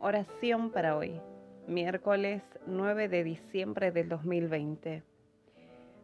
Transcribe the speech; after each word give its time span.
Oración 0.00 0.70
para 0.70 0.96
hoy, 0.96 1.20
miércoles 1.66 2.40
9 2.68 3.08
de 3.08 3.24
diciembre 3.24 3.90
del 3.90 4.08
2020. 4.08 5.02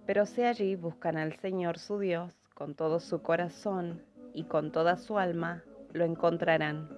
Pero 0.04 0.26
si 0.26 0.42
allí 0.42 0.74
buscan 0.74 1.16
al 1.16 1.36
Señor 1.36 1.78
su 1.78 2.00
Dios 2.00 2.34
con 2.54 2.74
todo 2.74 2.98
su 2.98 3.22
corazón 3.22 4.02
y 4.32 4.44
con 4.44 4.72
toda 4.72 4.96
su 4.96 5.16
alma, 5.16 5.62
lo 5.92 6.04
encontrarán. 6.04 6.88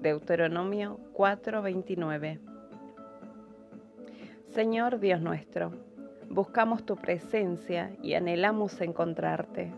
Deuteronomio 0.00 0.98
4:29. 1.12 2.40
Señor 4.46 4.98
Dios 4.98 5.20
nuestro, 5.20 5.70
buscamos 6.28 6.84
tu 6.84 6.96
presencia 6.96 7.96
y 8.02 8.14
anhelamos 8.14 8.80
encontrarte. 8.80 9.72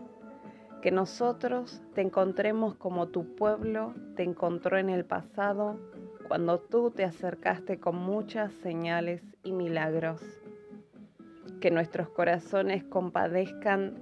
Que 0.81 0.89
nosotros 0.89 1.79
te 1.93 2.01
encontremos 2.01 2.73
como 2.73 3.09
tu 3.09 3.35
pueblo 3.35 3.93
te 4.15 4.23
encontró 4.23 4.79
en 4.79 4.89
el 4.89 5.05
pasado 5.05 5.77
cuando 6.29 6.59
tú 6.59 6.91
te 6.91 7.03
acercaste 7.03 7.79
con 7.79 7.95
muchas 7.95 8.53
señales 8.53 9.23
y 9.43 9.51
milagros. 9.51 10.21
Que 11.59 11.71
nuestros 11.71 12.07
corazones 12.09 12.83
compadezcan 12.83 13.95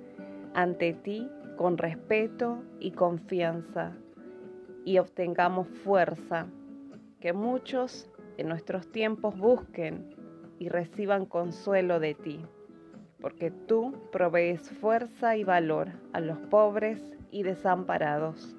ante 0.54 0.94
ti 0.94 1.32
con 1.56 1.78
respeto 1.78 2.62
y 2.82 2.92
confianza 2.92 3.96
y 4.84 4.98
obtengamos 4.98 5.70
fuerza. 5.70 6.48
Que 7.22 7.32
muchos 7.32 8.10
en 8.36 8.50
nuestros 8.50 8.92
tiempos 8.92 9.38
busquen 9.38 10.14
y 10.60 10.68
reciban 10.68 11.26
consuelo 11.26 12.02
de 12.02 12.14
ti, 12.14 12.46
porque 13.22 13.52
tú 13.52 13.94
provees 14.12 14.70
fuerza 14.70 15.38
y 15.38 15.46
valor 15.46 15.92
a 16.12 16.20
los 16.20 16.38
pobres 16.40 17.02
y 17.32 17.44
desamparados, 17.44 18.54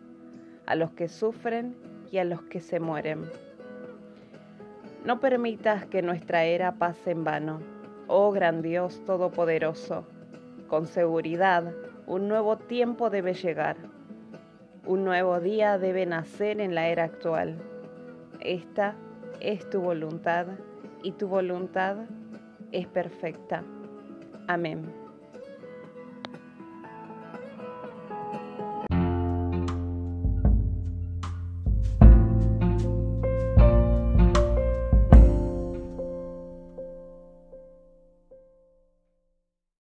a 0.65 0.75
los 0.75 0.93
que 0.93 1.09
sufren 1.09 1.77
y 2.11 2.17
a 2.17 2.25
los 2.25 2.41
que 2.45 2.61
se 2.61 2.81
mueren. 2.81 3.27
No 5.09 5.21
permitas 5.21 5.87
que 5.87 6.03
nuestra 6.03 6.45
era 6.45 6.73
pase 6.73 7.13
en 7.13 7.25
vano, 7.25 7.61
oh 8.09 8.31
gran 8.31 8.61
Dios 8.61 9.03
Todopoderoso. 9.07 10.07
Con 10.67 10.87
seguridad, 10.87 11.73
un 12.07 12.29
nuevo 12.29 12.59
tiempo 12.59 13.09
debe 13.09 13.33
llegar. 13.33 13.79
Un 14.85 15.07
nuevo 15.07 15.41
día 15.41 15.79
debe 15.79 16.05
nacer 16.05 16.61
en 16.61 16.75
la 16.75 16.89
era 16.89 17.05
actual. 17.05 17.57
Esta 18.41 18.97
es 19.41 19.67
tu 19.71 19.81
voluntad 19.81 20.47
y 21.03 21.13
tu 21.13 21.27
voluntad 21.27 21.97
es 22.71 22.87
perfecta. 22.87 23.65
Amén. 24.47 25.08